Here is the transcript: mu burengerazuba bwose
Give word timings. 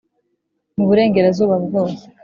mu 0.75 0.83
burengerazuba 0.87 1.53
bwose 1.65 2.03